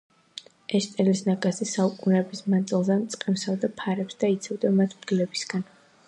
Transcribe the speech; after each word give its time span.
ეშტრელის 0.77 1.19
ნაგაზი 1.25 1.67
საუკუნეების 1.71 2.41
მანძილზე 2.53 2.97
მწყემსავდა 3.01 3.69
ფარებს 3.81 4.17
და 4.23 4.31
იცავდა 4.37 4.73
მათ 4.79 4.97
მგლებისგან. 5.03 5.67